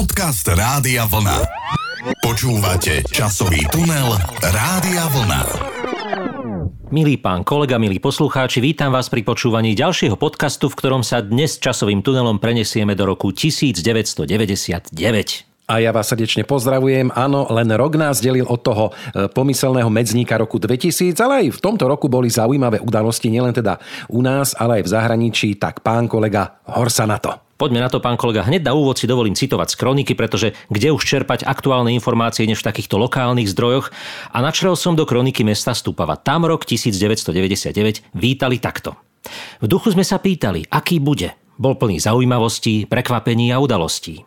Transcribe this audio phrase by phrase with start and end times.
[0.00, 1.44] Podcast Rádia Vlna.
[2.24, 5.42] Počúvate časový tunel Rádia Vlna.
[6.88, 11.60] Milý pán kolega, milí poslucháči, vítam vás pri počúvaní ďalšieho podcastu, v ktorom sa dnes
[11.60, 14.96] časovým tunelom prenesieme do roku 1999.
[15.68, 17.12] A ja vás srdečne pozdravujem.
[17.12, 21.60] Áno, len rok nás delil od toho e, pomyselného medzníka roku 2000, ale aj v
[21.60, 23.76] tomto roku boli zaujímavé udalosti, nielen teda
[24.08, 25.60] u nás, ale aj v zahraničí.
[25.60, 27.49] Tak pán kolega, horsa na to.
[27.60, 28.40] Poďme na to, pán kolega.
[28.40, 32.64] Hneď na úvod si dovolím citovať z kroniky, pretože kde už čerpať aktuálne informácie než
[32.64, 33.92] v takýchto lokálnych zdrojoch.
[34.32, 36.16] A načrel som do kroniky mesta Stupava.
[36.16, 38.96] Tam rok 1999 vítali takto.
[39.60, 41.36] V duchu sme sa pýtali, aký bude.
[41.60, 44.24] Bol plný zaujímavostí, prekvapení a udalostí.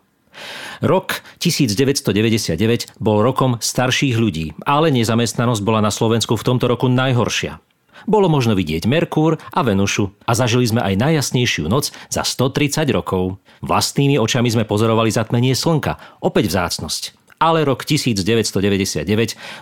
[0.78, 7.58] Rok 1999 bol rokom starších ľudí, ale nezamestnanosť bola na Slovensku v tomto roku najhoršia.
[8.04, 13.40] Bolo možno vidieť Merkúr a Venušu a zažili sme aj najjasnejšiu noc za 130 rokov.
[13.64, 19.04] Vlastnými očami sme pozorovali zatmenie slnka, opäť vzácnosť ale rok 1999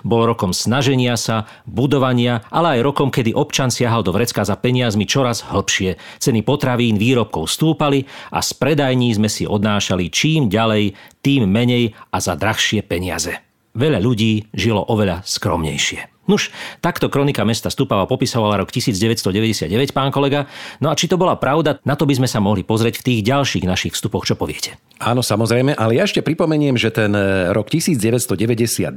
[0.07, 5.03] bol rokom snaženia sa, budovania, ale aj rokom, kedy občan siahal do vrecka za peniazmi
[5.03, 5.99] čoraz hlbšie.
[6.23, 12.23] Ceny potravín, výrobkov stúpali a z predajní sme si odnášali čím ďalej, tým menej a
[12.23, 13.35] za drahšie peniaze.
[13.75, 16.12] Veľa ľudí žilo oveľa skromnejšie.
[16.33, 16.49] Nuž,
[16.81, 20.49] takto kronika mesta Stupava popisovala rok 1999, pán kolega.
[20.81, 23.21] No a či to bola pravda, na to by sme sa mohli pozrieť v tých
[23.29, 24.81] ďalších našich vstupoch, čo poviete.
[24.97, 28.97] Áno, samozrejme, ale ja ešte pripomeniem, že ten e, rok 1999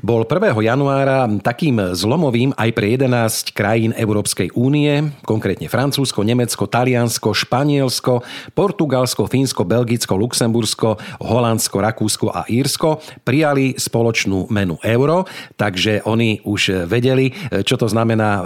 [0.00, 0.56] bol 1.
[0.56, 8.24] januára takým zlomovým aj pre 11 krajín Európskej únie, konkrétne Francúzsko, Nemecko, Taliansko, Španielsko,
[8.56, 15.28] Portugalsko, Fínsko, Belgicko, Luxembursko, Holandsko, Rakúsko a Írsko prijali spoločnú menu euro,
[15.60, 17.32] takže oni už vedeli,
[17.64, 18.42] čo to znamená e,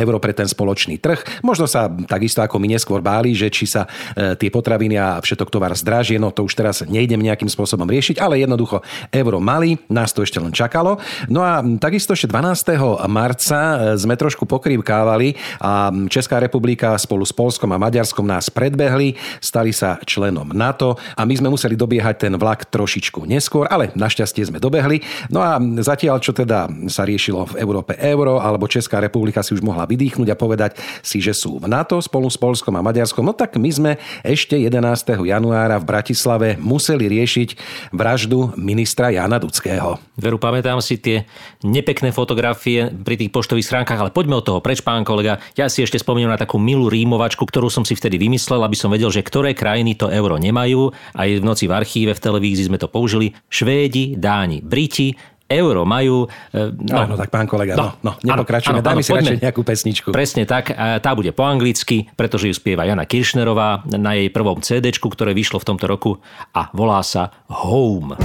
[0.00, 1.44] euro pre ten spoločný trh.
[1.44, 5.48] Možno sa takisto ako my neskôr báli, že či sa e, tie potraviny a všetok
[5.50, 10.10] tovar zdražie, no to už teraz nejdem nejakým spôsobom riešiť, ale jednoducho euro mali, nás
[10.12, 10.98] to ešte len čakalo.
[11.28, 13.04] No a takisto ešte 12.
[13.08, 19.16] marca e, sme trošku pokrývkávali a Česká republika spolu s Polskom a Maďarskom nás predbehli,
[19.38, 24.48] stali sa členom NATO a my sme museli dobiehať ten vlak trošičku neskôr, ale našťastie
[24.48, 25.02] sme dobehli.
[25.30, 29.62] No a zatiaľ, čo teda sa riešilo v Európe euro, alebo Česká republika si už
[29.64, 33.36] mohla vydýchnuť a povedať si, že sú v NATO spolu s Polskom a Maďarskom, no
[33.36, 33.92] tak my sme
[34.24, 34.80] ešte 11.
[35.24, 37.48] januára v Bratislave museli riešiť
[37.92, 40.00] vraždu ministra Jana Dudského.
[40.14, 41.26] Veru, pamätám si tie
[41.66, 45.42] nepekné fotografie pri tých poštových schránkach, ale poďme od toho preč, pán kolega.
[45.58, 48.94] Ja si ešte spomínam na takú milú rímovačku, ktorú som si vtedy vymyslel, aby som
[48.94, 50.94] vedel, že ktoré krajiny to euro nemajú.
[51.14, 53.34] Aj v noci v archíve, v televízii sme to použili.
[53.50, 55.18] Švédi, Dáni, Briti,
[55.48, 56.28] euro majú.
[56.52, 60.08] E, no, áno, tak pán kolega, no, no, no nepokračujeme, dajme si radšej nejakú pesničku.
[60.10, 64.90] Presne tak, tá bude po anglicky, pretože ju spieva Jana Kiršnerová na jej prvom CD,
[64.94, 66.18] ktoré vyšlo v tomto roku
[66.56, 68.16] a volá sa Home.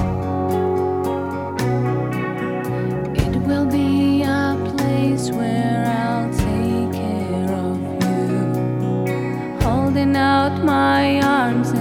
[3.16, 11.79] It will be a place where I'll take care of you Holding out my arms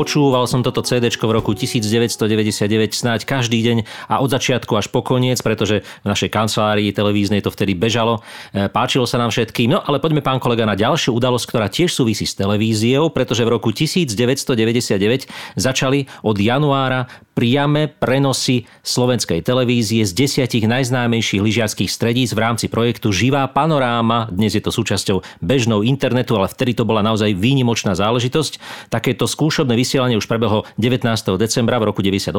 [0.00, 2.56] Počúval som toto CD v roku 1999
[2.96, 7.52] snáď každý deň a od začiatku až po koniec, pretože v našej kancelárii televíznej to
[7.52, 8.24] vtedy bežalo.
[8.56, 9.76] E, páčilo sa nám všetkým.
[9.76, 13.52] No ale poďme pán kolega na ďalšiu udalosť, ktorá tiež súvisí s televíziou, pretože v
[13.52, 15.28] roku 1999
[15.60, 17.04] začali od januára
[17.40, 24.28] priame prenosy slovenskej televízie z desiatich najznámejších lyžiarských stredíc v rámci projektu Živá panoráma.
[24.28, 28.60] Dnes je to súčasťou bežnou internetu, ale vtedy to bola naozaj výnimočná záležitosť.
[28.92, 31.00] Takéto skúšobné vysielanie už prebehlo 19.
[31.40, 32.36] decembra v roku 98,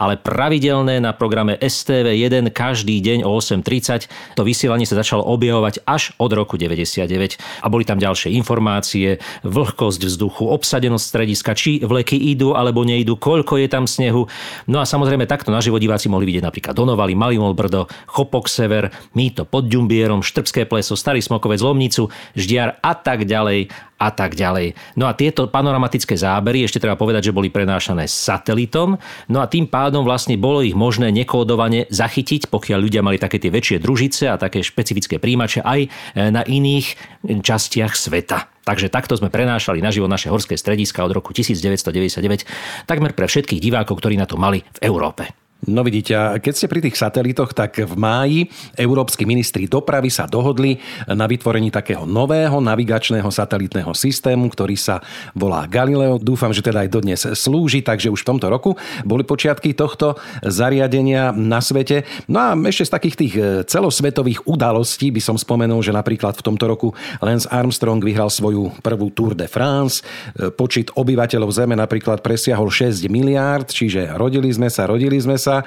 [0.00, 4.08] ale pravidelné na programe STV1 každý deň o 8.30.
[4.32, 7.04] To vysielanie sa začalo objavovať až od roku 99
[7.36, 13.60] a boli tam ďalšie informácie, vlhkosť vzduchu, obsadenosť strediska, či vleky idú alebo nejdú, koľko
[13.60, 14.24] je tam snehu,
[14.66, 19.46] No a samozrejme takto na diváci mohli vidieť napríklad Donovali, Malimol Brdo, Chopok Sever, Mýto
[19.46, 24.78] pod Ďumbierom, Štrbské pleso, Starý Smokovec, Lomnicu, Ždiar a tak ďalej a tak ďalej.
[24.94, 28.94] No a tieto panoramatické zábery, ešte treba povedať, že boli prenášané satelitom,
[29.26, 33.50] no a tým pádom vlastne bolo ich možné nekódovane zachytiť, pokiaľ ľudia mali také tie
[33.50, 35.88] väčšie družice a také špecifické príjimače aj e,
[36.30, 36.94] na iných
[37.42, 38.57] častiach sveta.
[38.68, 42.44] Takže takto sme prenášali naživo naše horské strediska od roku 1999
[42.84, 45.47] takmer pre všetkých divákov, ktorí na to mali v Európe.
[45.66, 48.46] No vidíte, keď ste pri tých satelitoch, tak v máji
[48.78, 50.78] európsky ministri dopravy sa dohodli
[51.10, 55.02] na vytvorení takého nového navigačného satelitného systému, ktorý sa
[55.34, 56.22] volá Galileo.
[56.22, 60.14] Dúfam, že teda aj dodnes slúži, takže už v tomto roku boli počiatky tohto
[60.46, 62.06] zariadenia na svete.
[62.30, 66.46] No a ešte z takých tých e, celosvetových udalostí by som spomenul, že napríklad v
[66.54, 66.88] tomto roku
[67.18, 70.06] Lance Armstrong vyhral svoju prvú Tour de France.
[70.38, 75.47] E, počet obyvateľov Zeme napríklad presiahol 6 miliárd, čiže rodili sme sa, rodili sme sa
[75.48, 75.64] sa.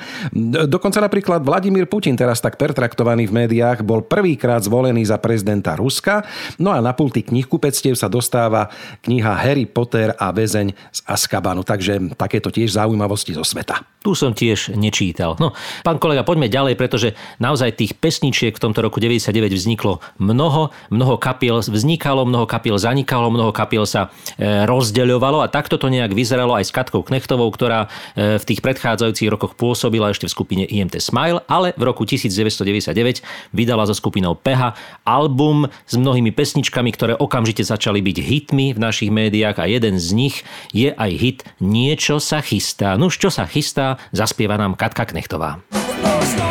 [0.70, 6.22] Dokonca napríklad Vladimír Putin, teraz tak pertraktovaný v médiách, bol prvýkrát zvolený za prezidenta Ruska.
[6.62, 8.70] No a na pulty knihkupectiev sa dostáva
[9.02, 11.66] kniha Harry Potter a väzeň z Azkabanu.
[11.66, 13.82] Takže takéto tiež zaujímavosti zo sveta.
[14.02, 15.38] Tu som tiež nečítal.
[15.38, 15.54] No,
[15.86, 21.16] pán kolega, poďme ďalej, pretože naozaj tých pesničiek v tomto roku 99 vzniklo mnoho, mnoho
[21.22, 26.58] kapiel vznikalo, mnoho kapiel zanikalo, mnoho kapiel sa e, rozdeľovalo a takto to nejak vyzeralo
[26.58, 27.88] aj s Katkou Knechtovou, ktorá
[28.18, 33.24] e, v tých predchádzajúcich rokoch pôsobila ešte v skupine IMT Smile, ale v roku 1999
[33.56, 34.76] vydala so skupinou Peha
[35.08, 40.08] album s mnohými pesničkami, ktoré okamžite začali byť hitmi v našich médiách a jeden z
[40.14, 40.36] nich
[40.76, 43.00] je aj hit Niečo sa chystá.
[43.00, 45.64] No čo sa chystá, zaspieva nám Katka Knechtová.
[46.04, 46.51] Možno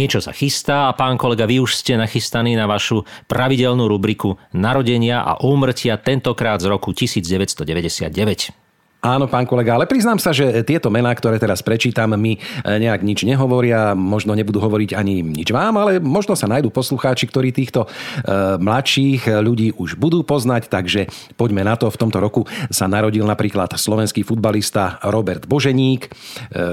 [0.00, 5.20] Niečo sa chystá a pán kolega, vy už ste nachystaní na vašu pravidelnú rubriku Narodenia
[5.20, 8.69] a úmrtia tentokrát z roku 1999.
[9.00, 13.00] Áno, pán kolega, ale priznám sa, že tieto mená, ktoré teraz prečítam, mi eh, nejak
[13.00, 17.84] nič nehovoria, možno nebudú hovoriť ani nič vám, ale možno sa nájdú poslucháči, ktorí týchto
[17.84, 17.88] e,
[18.60, 21.88] mladších ľudí už budú poznať, takže poďme na to.
[21.88, 26.08] V tomto roku sa narodil napríklad slovenský futbalista Robert Boženík, e,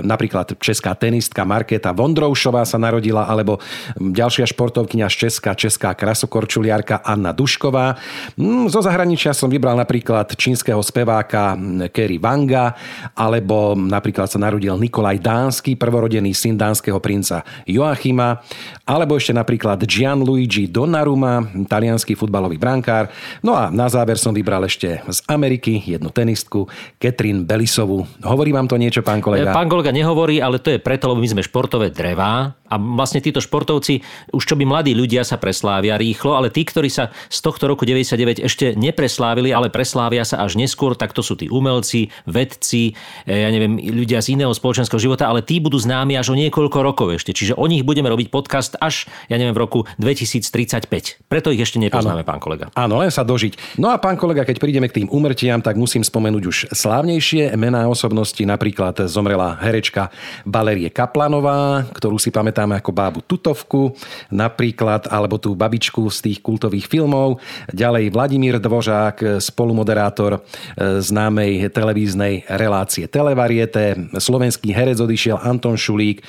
[0.03, 3.63] napríklad česká tenistka Markéta Vondroušová sa narodila, alebo
[3.97, 7.95] ďalšia športovkyňa z Česka, česká krasokorčuliarka Anna Dušková.
[8.35, 11.55] Mm, zo zahraničia som vybral napríklad čínskeho speváka
[11.89, 12.75] Kerry Vanga,
[13.15, 18.41] alebo napríklad sa narodil Nikolaj Dánsky, prvorodený syn dánskeho princa Joachima,
[18.83, 23.09] alebo ešte napríklad Gianluigi Donnarumma, talianský futbalový brankár.
[23.41, 26.67] No a na záver som vybral ešte z Ameriky jednu tenistku,
[26.97, 28.03] Catherine Bellisovú.
[28.25, 29.55] Hovorí vám to niečo, pán kolega?
[29.55, 33.39] Pán kolega nehovorí, ale to je preto, lebo my sme športové drevá a vlastne títo
[33.39, 34.03] športovci,
[34.35, 37.87] už čo by mladí ľudia sa preslávia rýchlo, ale tí, ktorí sa z tohto roku
[37.87, 43.31] 99 ešte nepreslávili, ale preslávia sa až neskôr, tak to sú tí umelci, vedci, e,
[43.31, 47.07] ja neviem, ľudia z iného spoločenského života, ale tí budú známi až o niekoľko rokov
[47.15, 47.31] ešte.
[47.31, 51.23] Čiže o nich budeme robiť podcast až, ja neviem, v roku 2035.
[51.31, 52.29] Preto ich ešte nepoznáme, ano.
[52.29, 52.67] pán kolega.
[52.73, 53.79] Áno, len sa dožiť.
[53.79, 57.85] No a pán kolega, keď prídeme k tým umrtiam, tak musím spomenúť už slávnejšie mená
[57.87, 58.41] osobnosti.
[58.41, 60.09] Napríklad zomrela herečka
[60.43, 63.93] Valerie Kaplanová, ktorú si pamätáme pamätáme ako bábu Tutovku
[64.33, 67.37] napríklad, alebo tú babičku z tých kultových filmov.
[67.69, 74.09] Ďalej Vladimír Dvořák, spolumoderátor e, známej televíznej relácie Televariete.
[74.17, 76.25] Slovenský herec odišiel Anton Šulík,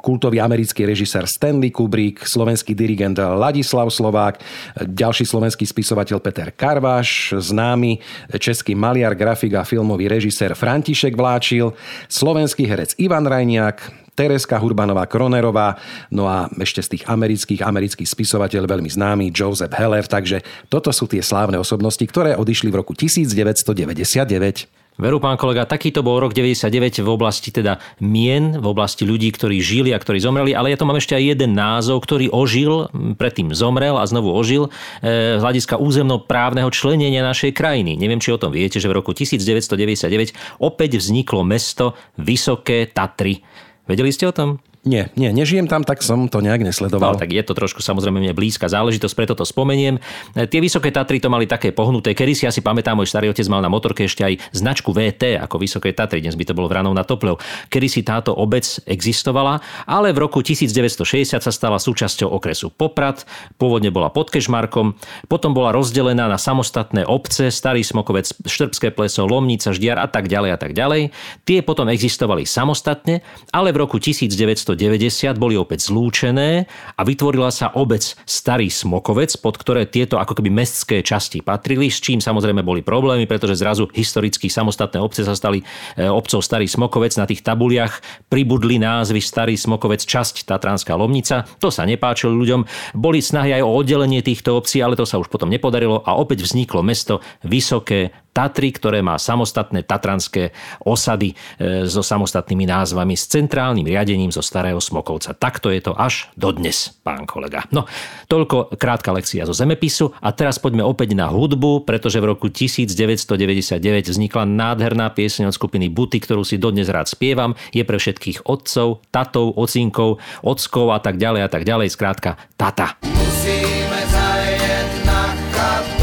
[0.00, 4.40] kultový americký režisér Stanley Kubrick, slovenský dirigent Ladislav Slovák,
[4.80, 8.00] ďalší slovenský spisovateľ Peter Karváš, známy
[8.40, 11.76] český maliar, grafik a filmový režisér František Vláčil,
[12.08, 15.76] slovenský herec Ivan Rajniak, Tereska Hurbanová Kronerová,
[16.08, 20.40] no a ešte z tých amerických, amerických spisovateľ veľmi známy Joseph Heller, takže
[20.72, 24.72] toto sú tie slávne osobnosti, ktoré odišli v roku 1999.
[24.96, 29.60] Veru, pán kolega, takýto bol rok 99 v oblasti teda mien, v oblasti ľudí, ktorí
[29.60, 32.88] žili a ktorí zomreli, ale ja to mám ešte aj jeden názov, ktorý ožil,
[33.20, 34.72] predtým zomrel a znovu ožil
[35.04, 38.00] e, z hľadiska územnoprávneho členenia našej krajiny.
[38.00, 43.44] Neviem, či o tom viete, že v roku 1999 opäť vzniklo mesto Vysoké Tatry.
[43.86, 44.58] Vedeli ste o tom?
[44.86, 47.18] Nie, nie, nežijem tam, tak som to nejak nesledoval.
[47.18, 49.98] No, tak je to trošku samozrejme mne blízka záležitosť, preto to spomeniem.
[50.30, 52.14] E, tie vysoké Tatry to mali také pohnuté.
[52.14, 55.58] Kedy si asi pamätám, môj starý otec mal na motorke ešte aj značku VT ako
[55.58, 57.42] Vysoké Tatry, dnes by to bolo vranou na Toplev.
[57.66, 59.58] Kedy si táto obec existovala,
[59.90, 63.26] ale v roku 1960 sa stala súčasťou okresu Poprad,
[63.58, 64.94] pôvodne bola pod Kešmarkom,
[65.26, 70.50] potom bola rozdelená na samostatné obce, Starý Smokovec, Štrbské pleso, Lomnica, Ždiar a tak ďalej
[70.54, 71.10] a tak ďalej.
[71.42, 77.72] Tie potom existovali samostatne, ale v roku 1900 1990 boli opäť zlúčené a vytvorila sa
[77.72, 82.84] obec Starý Smokovec, pod ktoré tieto ako keby mestské časti patrili, s čím samozrejme boli
[82.84, 85.64] problémy, pretože zrazu historicky samostatné obce sa stali
[85.96, 87.16] e, obcov Starý Smokovec.
[87.16, 91.48] Na tých tabuliach pribudli názvy Starý Smokovec, časť Tatranská Lomnica.
[91.58, 92.92] To sa nepáčilo ľuďom.
[92.92, 96.44] Boli snahy aj o oddelenie týchto obcí, ale to sa už potom nepodarilo a opäť
[96.44, 100.52] vzniklo mesto Vysoké Tatry, ktoré má samostatné tatranské
[100.84, 105.32] osady e, so samostatnými názvami, s centrálnym riadením zo Starého Smokovca.
[105.32, 107.64] Takto je to až dodnes, pán kolega.
[107.72, 107.88] No,
[108.28, 113.80] toľko krátka lekcia zo zemepisu a teraz poďme opäť na hudbu, pretože v roku 1999
[114.12, 117.56] vznikla nádherná pieseň od skupiny Buty, ktorú si dodnes rád spievam.
[117.72, 121.88] Je pre všetkých otcov, tatov, ocinkov, ockov a tak ďalej a tak ďalej.
[121.88, 123.00] Skrátka, tata.
[123.00, 125.95] Musíme zajet na chatu,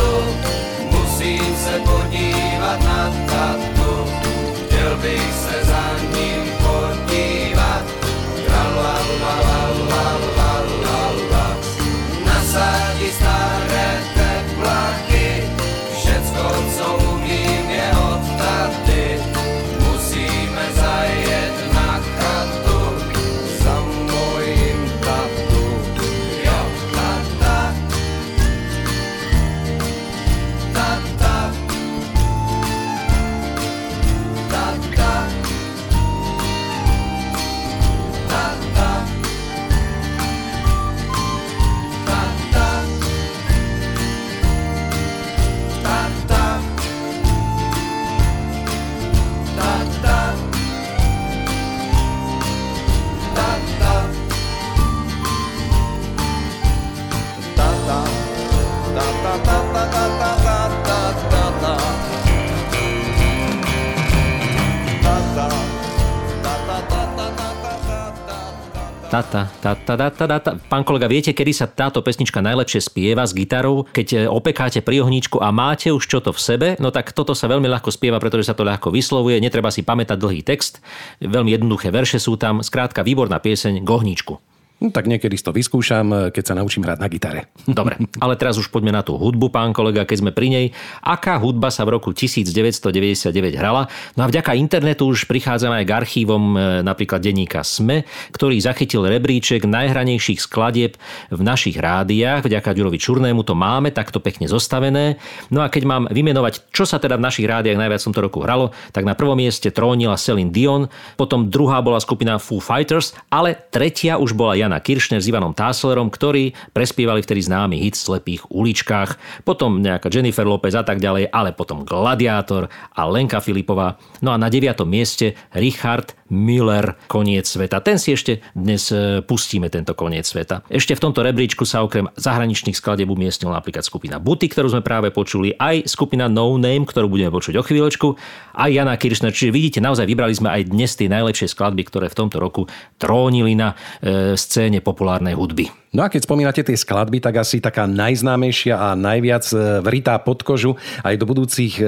[69.93, 70.51] Tata, tata, tata.
[70.57, 73.85] Pán kolega, viete, kedy sa táto pesnička najlepšie spieva s gitarou?
[73.93, 77.38] Keď e, opekáte pri ohníčku a máte už čo to v sebe, no tak toto
[77.38, 80.81] sa veľmi ľahko spieva, pretože sa to ľahko vyslovuje, netreba si pamätať dlhý text,
[81.21, 84.41] veľmi jednoduché verše sú tam, skrátka výborná pieseň k ohníčku.
[84.84, 87.48] No, tak niekedy to vyskúšam, keď sa naučím hrať na gitare.
[87.80, 90.66] Dobre, ale teraz už poďme na tú hudbu, pán kolega, keď sme pri nej.
[91.00, 93.88] Aká hudba sa v roku 1999 hrala?
[94.20, 98.04] No a vďaka internetu už prichádzame aj k archívom e, napríklad denníka SME,
[98.36, 101.00] ktorý zachytil rebríček najhranejších skladieb
[101.32, 102.44] v našich rádiách.
[102.44, 105.16] Vďaka Ďurovi Čurnému to máme takto pekne zostavené.
[105.48, 108.44] No a keď mám vymenovať, čo sa teda v našich rádiách najviac v tomto roku
[108.44, 113.56] hralo, tak na prvom mieste trónila Celine Dion, potom druhá bola skupina Foo Fighters, ale
[113.72, 118.42] tretia už bola Jana Kiršner s Ivanom Táslerom, ktorí prespievali vtedy známy hit v slepých
[118.50, 123.98] uličkách, potom nejaká Jennifer Lopez a tak ďalej, ale potom Gladiátor a Lenka Filipová.
[124.24, 127.84] No a na deviatom mieste Richard Miller Koniec sveta.
[127.84, 130.63] Ten si ešte dnes e, pustíme, tento Koniec sveta.
[130.72, 135.12] Ešte v tomto rebríčku sa okrem zahraničných skladieb umiestnila napríklad skupina Buty, ktorú sme práve
[135.12, 138.08] počuli, aj skupina No Name, ktorú budeme počuť o chvíľočku,
[138.56, 139.36] aj Jana Kiršner.
[139.36, 142.70] Čiže vidíte, naozaj vybrali sme aj dnes tie najlepšie skladby, ktoré v tomto roku
[143.01, 145.74] trónili na e, scéne populárnej hudby.
[145.93, 150.41] No a keď spomínate tie skladby, tak asi taká najznámejšia a najviac e, vritá pod
[150.41, 150.74] kožu
[151.05, 151.86] aj do budúcich e,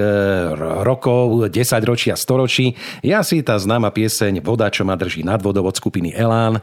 [0.86, 5.66] rokov, 10 ročia, storočí je asi tá známa pieseň Voda, čo ma drží nad vodou
[5.66, 6.62] od skupiny Elán, e,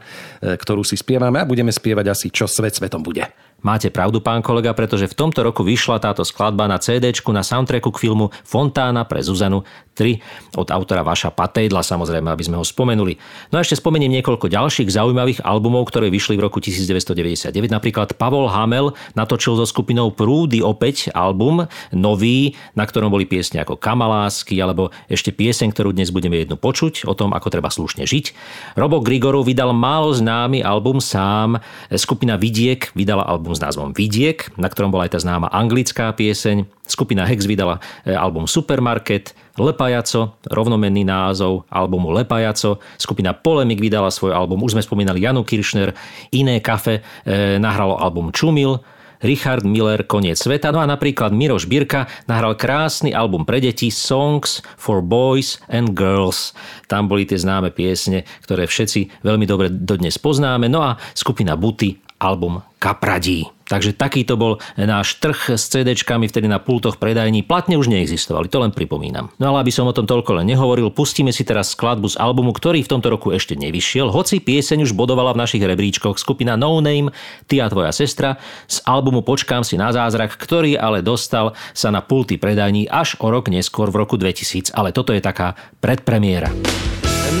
[0.56, 3.28] ktorú si spievame a budeme spievať asi Čo svet svetom bude.
[3.64, 7.96] Máte pravdu, pán kolega, pretože v tomto roku vyšla táto skladba na CD na soundtracku
[7.96, 13.16] k filmu Fontána pre Zuzanu 3 od autora Vaša Patejdla, samozrejme, aby sme ho spomenuli.
[13.54, 17.54] No a ešte spomeniem niekoľko ďalších zaujímavých albumov, ktoré vyšli v roku 1999.
[17.70, 23.78] Napríklad Pavol Hamel natočil so skupinou Prúdy opäť album, nový, na ktorom boli piesne ako
[23.78, 28.34] Kamalásky, alebo ešte pieseň, ktorú dnes budeme jednu počuť, o tom, ako treba slušne žiť.
[28.74, 31.62] Robo Grigorov vydal málo známy album sám,
[31.94, 36.66] skupina Vidiek vydala album s názvom Vidiek, na ktorom bola aj tá známa anglická pieseň.
[36.84, 42.82] Skupina Hex vydala e, album Supermarket, Lepajaco, rovnomenný názov albumu Lepajaco.
[42.98, 45.94] Skupina Polemik vydala svoj album, už sme spomínali Janu Kiršner,
[46.34, 48.82] Iné kafe e, nahralo album Čumil,
[49.24, 50.68] Richard Miller Koniec sveta.
[50.74, 56.52] No a napríklad Miroš Birka nahral krásny album pre deti Songs for Boys and Girls.
[56.90, 60.68] Tam boli tie známe piesne, ktoré všetci veľmi dobre dodnes poznáme.
[60.68, 63.48] No a skupina Buty album Kapradí.
[63.64, 67.40] Takže takýto bol náš trh s CD-čkami vtedy na pultoch predajní.
[67.44, 69.32] Platne už neexistovali, to len pripomínam.
[69.40, 72.52] No ale aby som o tom toľko len nehovoril, pustíme si teraz skladbu z albumu,
[72.52, 76.76] ktorý v tomto roku ešte nevyšiel, hoci pieseň už bodovala v našich rebríčkoch skupina No
[76.84, 77.10] Name,
[77.48, 78.36] Ty a tvoja sestra,
[78.68, 83.32] z albumu Počkám si na zázrak, ktorý ale dostal sa na pulty predajní až o
[83.32, 86.52] rok neskôr v roku 2000, ale toto je taká predpremiéra.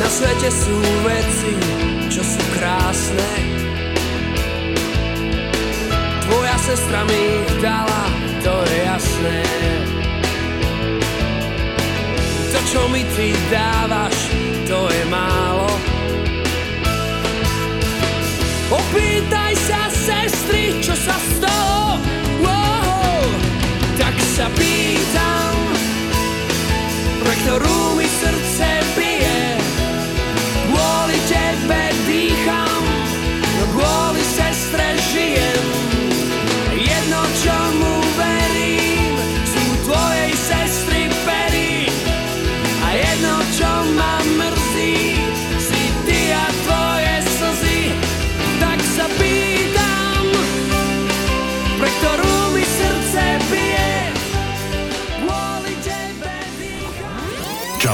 [0.00, 1.52] Na svete sú veci,
[2.10, 3.28] čo sú krásne,
[6.84, 8.04] Sestra mi ich dala,
[8.44, 9.40] to je jasné.
[12.52, 14.12] To, čo mi ty dávaš,
[14.68, 15.64] to je málo.
[18.68, 21.96] Opýtaj sa sestry, čo sa stalo.
[22.44, 23.32] Wow,
[23.96, 25.52] tak sa pýtam,
[27.24, 28.03] pre ktorú mi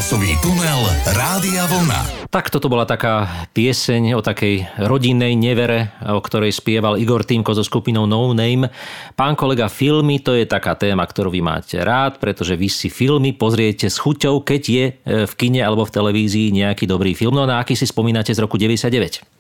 [0.00, 0.80] Časový tunel
[1.12, 2.32] Rádia Vlna.
[2.32, 7.60] Tak toto bola taká pieseň o takej rodinnej nevere, o ktorej spieval Igor Týmko so
[7.60, 8.72] skupinou No Name.
[9.12, 13.36] Pán kolega, filmy, to je taká téma, ktorú vy máte rád, pretože vy si filmy
[13.36, 14.92] pozriete s chuťou, keď je e,
[15.28, 17.36] v kine alebo v televízii nejaký dobrý film.
[17.36, 19.39] No na aký si spomínate z roku 99?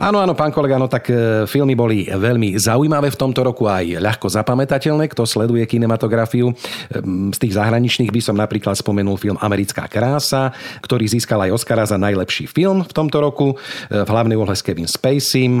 [0.00, 4.00] Áno, áno, pán kolega, no tak e, filmy boli veľmi zaujímavé v tomto roku aj
[4.00, 6.48] ľahko zapamätateľné, kto sleduje kinematografiu.
[6.48, 11.84] Ehm, z tých zahraničných by som napríklad spomenul film Americká krása, ktorý získal aj Oscara
[11.84, 13.60] za najlepší film v tomto roku.
[13.92, 15.60] E, v hlavnej úlohe s Kevin Spacey,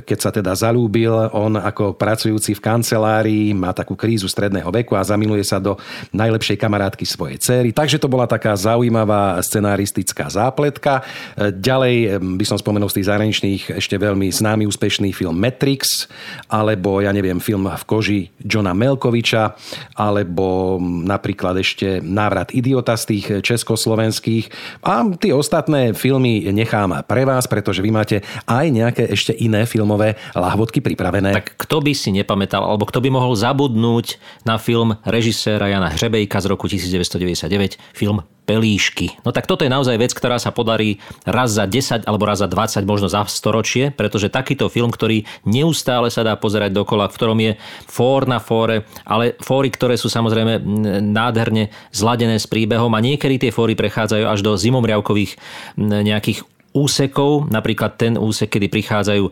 [0.00, 5.04] keď sa teda zalúbil, on ako pracujúci v kancelárii má takú krízu stredného veku a
[5.04, 5.76] zamiluje sa do
[6.16, 7.70] najlepšej kamarátky svojej cery.
[7.76, 11.04] Takže to bola taká zaujímavá scenaristická zápletka.
[11.36, 16.06] Ďalej by som spomenul z tých zahraničných zahraničných ešte veľmi známy úspešný film Matrix,
[16.46, 19.58] alebo ja neviem, film v koži Johna Melkoviča,
[19.98, 24.46] alebo napríklad ešte Návrat idiota z tých československých.
[24.86, 30.14] A tie ostatné filmy nechám pre vás, pretože vy máte aj nejaké ešte iné filmové
[30.38, 31.34] lahvodky pripravené.
[31.34, 36.38] Tak kto by si nepamätal, alebo kto by mohol zabudnúť na film režiséra Jana Hřebejka
[36.38, 39.22] z roku 1999, film pelíšky.
[39.22, 42.50] No tak toto je naozaj vec, ktorá sa podarí raz za 10 alebo raz za
[42.50, 47.38] 20, možno za storočie, pretože takýto film, ktorý neustále sa dá pozerať dokola, v ktorom
[47.38, 47.52] je
[47.86, 50.58] fór na fóre, ale fóry, ktoré sú samozrejme
[51.00, 55.38] nádherne zladené s príbehom a niekedy tie fóry prechádzajú až do zimomriavkových
[55.78, 59.30] nejakých úsekov, napríklad ten úsek, kedy prichádzajú e,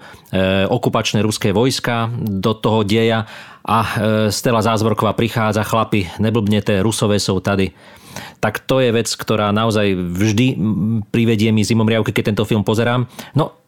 [0.68, 3.24] okupačné ruské vojska do toho deja
[3.64, 3.88] a e,
[4.28, 7.72] Stela Zázvorková prichádza, chlapi, neblbnete, rusové sú tady
[8.40, 10.46] tak to je vec, ktorá naozaj vždy
[11.12, 13.04] privedie mi zimomriavky, keď tento film pozerám.
[13.36, 13.59] No,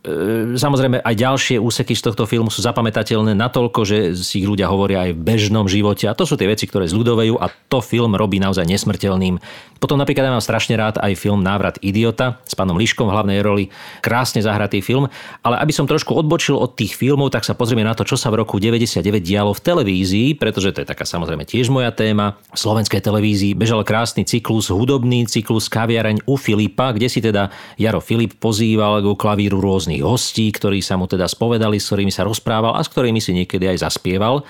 [0.59, 5.07] samozrejme aj ďalšie úseky z tohto filmu sú zapamätateľné natoľko, že si ich ľudia hovoria
[5.07, 8.43] aj v bežnom živote a to sú tie veci, ktoré zľudovejú a to film robí
[8.43, 9.39] naozaj nesmrteľným.
[9.83, 13.39] Potom napríklad ja mám strašne rád aj film Návrat idiota s pánom Liškom v hlavnej
[13.43, 13.65] roli.
[13.99, 15.11] Krásne zahratý film,
[15.43, 18.31] ale aby som trošku odbočil od tých filmov, tak sa pozrieme na to, čo sa
[18.31, 22.39] v roku 99 dialo v televízii, pretože to je taká samozrejme tiež moja téma.
[22.55, 27.99] V slovenskej televízii bežal krásny cyklus, hudobný cyklus Kaviareň u Filipa, kde si teda Jaro
[27.99, 32.73] Filip pozýval ku klavíru rôznych hostí, ktorí sa mu teda spovedali, s ktorými sa rozprával
[32.73, 34.41] a s ktorými si niekedy aj zaspieval.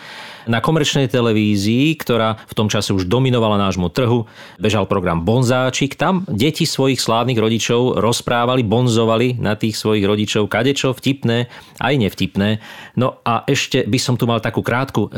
[0.51, 4.27] Na komerčnej televízii, ktorá v tom čase už dominovala nášmu trhu,
[4.59, 5.95] bežal program Bonzáčik.
[5.95, 11.47] Tam deti svojich slávnych rodičov rozprávali, bonzovali na tých svojich rodičov kadečo vtipné,
[11.79, 12.59] aj nevtipné.
[12.99, 15.09] No a ešte by som tu mal takú krátku e,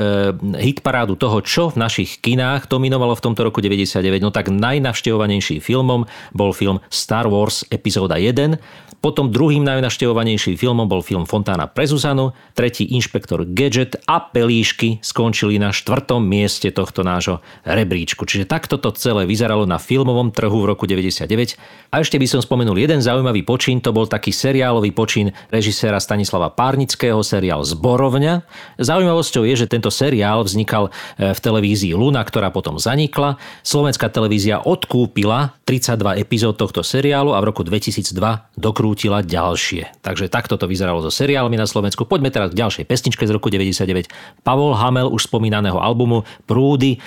[0.61, 4.21] hitparádu toho, čo v našich kinách dominovalo v tomto roku 99.
[4.21, 6.05] No tak najnavštevovanejším filmom
[6.37, 8.61] bol film Star Wars epizóda 1.
[9.05, 15.63] Potom druhým najnaštevovanejším filmom bol film Fontána pre Zuzanu, tretí Inšpektor Gadget a Pelíšky skončili
[15.63, 18.27] na štvrtom mieste tohto nášho rebríčku.
[18.27, 21.55] Čiže takto to celé vyzeralo na filmovom trhu v roku 99.
[21.95, 26.51] A ešte by som spomenul jeden zaujímavý počin, to bol taký seriálový počin režiséra Stanislava
[26.51, 28.43] Párnického, seriál Zborovňa.
[28.83, 33.39] Zaujímavosťou je, že tento seriál vznikal e, v televízii Luna, ktorá potom zanikla.
[33.63, 38.11] Slovenská televízia odkúpila 32 epizód tohto seriálu a v roku 2002
[38.59, 40.03] dokrútila ďalšie.
[40.03, 42.03] Takže takto to vyzeralo so seriálmi na Slovensku.
[42.03, 44.11] Poďme teraz k ďalšej pesničke z roku 99.
[44.43, 46.99] Pavol Hamel už spomínaného albumu Prúdy e,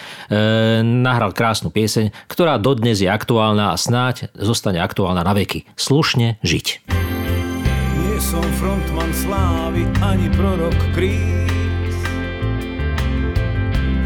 [0.84, 5.66] nahral krásnu pieseň, ktorá dodnes je aktuálna a snáď zostane aktuálna na veky.
[5.78, 6.90] Slušne žiť.
[7.98, 11.96] Nie som frontman slávy ani prorok kríz.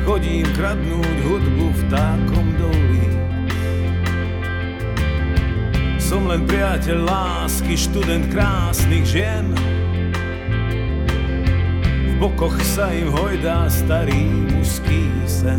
[0.08, 2.92] Chodím kradnúť hudbu vtákom doli
[6.12, 9.56] som len priateľ lásky, študent krásnych žien.
[12.22, 15.58] Bokoch sa im hojdá starý mužský sen.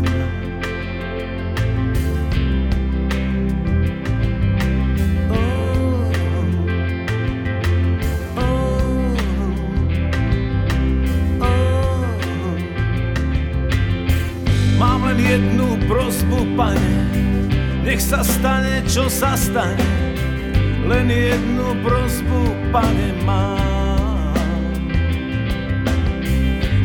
[15.33, 16.93] Jednu prosbu, pane,
[17.81, 19.81] nech sa stane, čo sa stane
[20.85, 23.72] len jednu prosbu, pane, mám.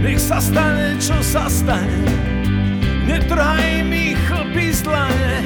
[0.09, 2.01] Nech sa stane, čo sa stane,
[3.05, 5.45] netrhaj mi chlpy zlane,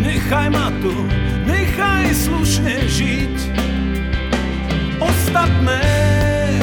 [0.00, 1.04] nechaj ma tu,
[1.44, 3.36] nechaj slušne žiť.
[5.04, 5.84] Ostatné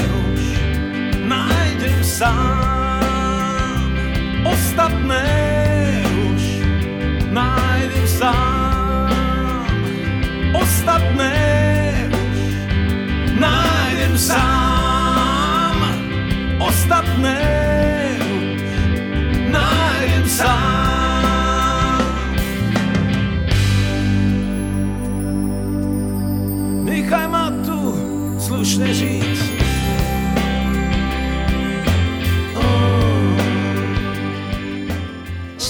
[0.02, 0.42] už
[1.30, 2.77] nájdem sám,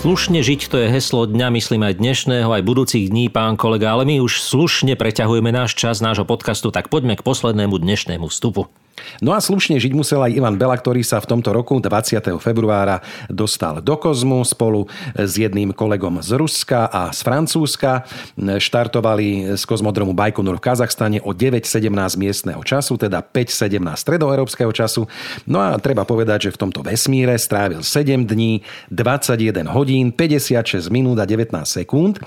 [0.07, 4.07] Slušne žiť to je heslo dňa, myslím aj dnešného, aj budúcich dní, pán kolega, ale
[4.07, 8.71] my už slušne preťahujeme náš čas nášho podcastu, tak poďme k poslednému dnešnému vstupu.
[9.21, 12.21] No a slušne žiť musel aj Ivan Bela, ktorý sa v tomto roku 20.
[12.37, 18.05] februára dostal do Kozmu spolu s jedným kolegom z Ruska a z Francúzska.
[18.37, 25.09] Štartovali z kozmodromu Bajkonur v Kazachstane o 9.17 miestneho času, teda 5.17 stredoeurópskeho času.
[25.49, 31.19] No a treba povedať, že v tomto vesmíre strávil 7 dní, 21 hodín, 56 minút
[31.21, 32.19] a 19 sekúnd,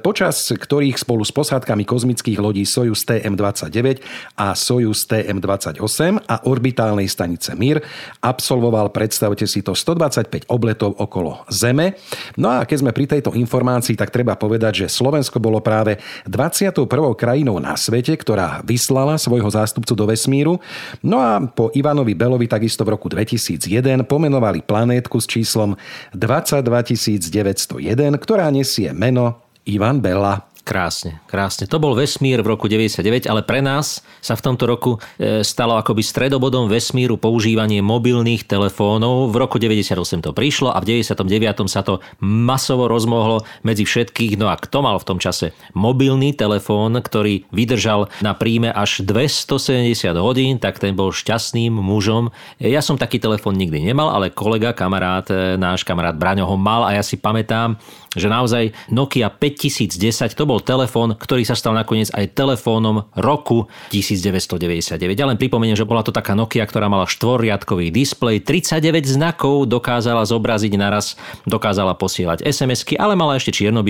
[0.00, 4.00] počas ktorých spolu s posádkami kozmických lodí Soyuz TM-29
[4.40, 7.84] a Soyuz TM-28 A orbitálnej stanice Mir
[8.24, 12.00] absolvoval, predstavte si to, 125 obletov okolo Zeme.
[12.40, 16.88] No a keď sme pri tejto informácii, tak treba povedať, že Slovensko bolo práve 21.
[17.14, 20.58] krajinou na svete, ktorá vyslala svojho zástupcu do vesmíru.
[21.04, 23.68] No a po Ivanovi Belovi takisto v roku 2001
[24.08, 25.76] pomenovali planétku s číslom
[26.16, 30.46] 22901, ktorá nesie meno Ivan Bella.
[30.66, 31.70] Krásne, krásne.
[31.70, 35.78] To bol vesmír v roku 99, ale pre nás sa v tomto roku e, stalo
[35.78, 39.30] akoby stredobodom vesmíru používanie mobilných telefónov.
[39.30, 44.34] V roku 98 to prišlo a v 99 sa to masovo rozmohlo medzi všetkých.
[44.42, 50.18] No a kto mal v tom čase mobilný telefón, ktorý vydržal na príjme až 270
[50.18, 52.34] hodín, tak ten bol šťastným mužom.
[52.58, 56.90] Ja som taký telefón nikdy nemal, ale kolega, kamarát, e, náš kamarát Braňo ho mal
[56.90, 57.78] a ja si pamätám,
[58.14, 64.96] že naozaj Nokia 5010 to bol telefón, ktorý sa stal nakoniec aj telefónom roku 1999.
[65.16, 70.22] Ja len pripomeniem, že bola to taká Nokia, ktorá mala štvorriadkový displej, 39 znakov dokázala
[70.22, 73.82] zobraziť naraz, dokázala posielať SMS-ky, ale mala ešte čierno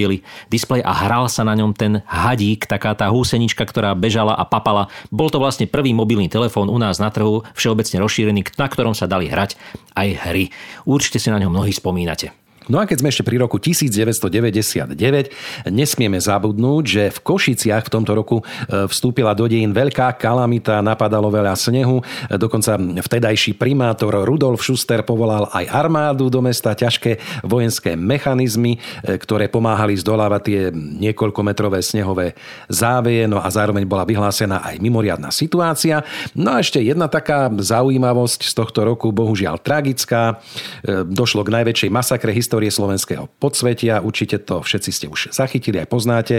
[0.46, 4.92] displej a hral sa na ňom ten hadík, taká tá húsenička, ktorá bežala a papala.
[5.11, 9.11] Bol to vlastne prvý mobilný telefón u nás na trhu, všeobecne rozšírený, na ktorom sa
[9.11, 9.59] dali hrať
[9.96, 10.52] aj hry.
[10.85, 12.45] Určite si na ňom mnohí spomínate.
[12.66, 18.12] No a keď sme ešte pri roku 1999, nesmieme zabudnúť, že v Košiciach v tomto
[18.12, 25.07] roku e, vstúpila do dejín veľká kalamita, napadalo veľa snehu, dokonca vtedajší primátor Rudolf Schuster
[25.07, 28.79] povolal aj armádu do mesta, ťažké vojenské mechanizmy, e,
[29.14, 32.35] ktoré pomáhali zdolávať tie niekoľkometrové snehové
[32.66, 36.02] záveje, no a zároveň bola vyhlásená aj mimoriadná situácia.
[36.35, 40.42] No a ešte jedna taká zaujímavosť z tohto roku, bohužiaľ tragická,
[40.83, 44.01] e, došlo k najväčšej masakre histórie histórie slovenského podsvetia.
[44.01, 46.37] Určite to všetci ste už zachytili aj poznáte.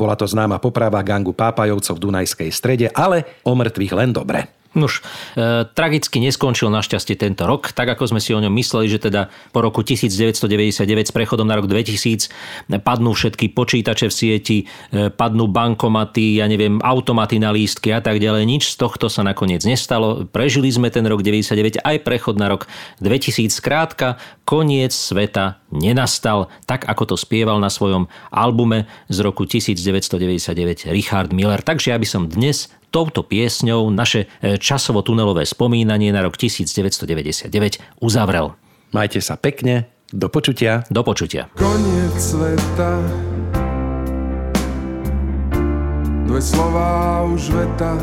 [0.00, 4.61] Bola to známa poprava gangu Pápajovcov v Dunajskej strede, ale o mŕtvych len dobre.
[4.72, 5.04] Nuž,
[5.36, 9.28] e, tragicky neskončil našťastie tento rok, tak ako sme si o ňom mysleli, že teda
[9.52, 12.32] po roku 1999 s prechodom na rok 2000
[12.80, 18.16] padnú všetky počítače v sieti, e, padnú bankomaty, ja neviem, automaty na lístky a tak
[18.16, 18.48] ďalej.
[18.48, 20.24] Nič z tohto sa nakoniec nestalo.
[20.24, 22.64] Prežili sme ten rok 99 aj prechod na rok
[23.04, 23.52] 2000.
[23.52, 24.16] Skrátka,
[24.48, 31.60] koniec sveta nenastal, tak ako to spieval na svojom albume z roku 1999 Richard Miller.
[31.60, 37.48] Takže ja by som dnes touto piesňou naše e, časovo-tunelové spomínanie na rok 1999
[38.04, 38.52] uzavrel.
[38.92, 40.84] Majte sa pekne, do počutia.
[40.92, 41.48] Do počutia.
[41.56, 43.00] Koniec sveta
[46.28, 47.96] Dve slová už veta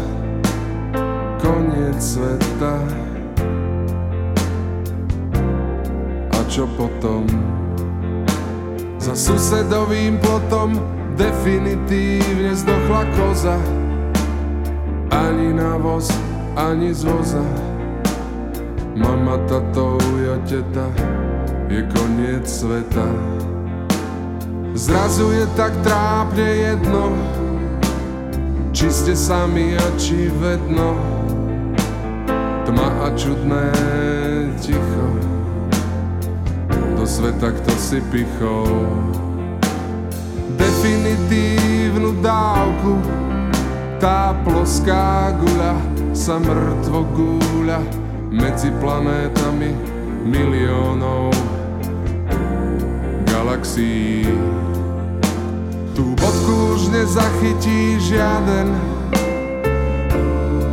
[1.37, 2.81] Koniec sveta
[6.33, 7.29] A čo potom?
[8.97, 10.73] Za susedovým plotom
[11.13, 13.57] Definitívne zdochla koza
[15.11, 16.11] Ani na voz,
[16.55, 17.43] ani z voza
[18.95, 20.91] Mama, tato, ja teta
[21.69, 23.07] je koniec sveta.
[24.73, 27.13] Zrazu je tak trápne jedno,
[28.73, 30.97] či ste sami a či vedno.
[32.65, 33.71] Tma a čudné
[34.59, 35.07] ticho,
[36.97, 38.83] do sveta kto si pichol.
[40.57, 42.99] Definitívnu dávku,
[43.99, 45.75] tá ploská guľa
[46.15, 47.83] sa mŕtvo gúľa
[48.31, 49.75] medzi planétami
[50.23, 51.35] miliónov
[53.27, 54.23] galaxií.
[55.91, 58.71] Tú bodku už nezachytí žiaden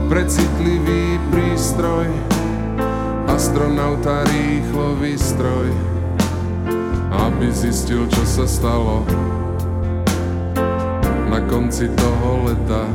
[0.07, 2.07] precitlivý prístroj,
[3.27, 5.75] astronauta rýchlo výstroj,
[7.11, 9.03] aby zistil, čo sa stalo
[11.37, 12.89] na konci toho leta.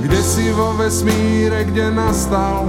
[0.00, 2.68] Kde si vo vesmíre, kde nastal